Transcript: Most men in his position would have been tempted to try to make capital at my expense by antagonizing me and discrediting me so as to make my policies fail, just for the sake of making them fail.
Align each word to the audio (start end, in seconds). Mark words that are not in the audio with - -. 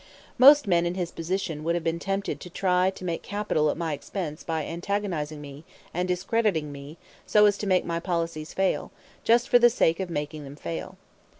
Most 0.39 0.65
men 0.67 0.87
in 0.87 0.95
his 0.95 1.11
position 1.11 1.63
would 1.63 1.75
have 1.75 1.83
been 1.83 1.99
tempted 1.99 2.39
to 2.39 2.49
try 2.49 2.89
to 2.89 3.05
make 3.05 3.21
capital 3.21 3.69
at 3.69 3.77
my 3.77 3.93
expense 3.93 4.43
by 4.43 4.65
antagonizing 4.65 5.39
me 5.39 5.63
and 5.93 6.07
discrediting 6.07 6.71
me 6.71 6.97
so 7.27 7.45
as 7.45 7.55
to 7.59 7.67
make 7.67 7.85
my 7.85 7.99
policies 7.99 8.51
fail, 8.51 8.91
just 9.23 9.47
for 9.47 9.59
the 9.59 9.69
sake 9.69 9.99
of 9.99 10.09
making 10.09 10.43
them 10.43 10.55
fail. 10.55 10.97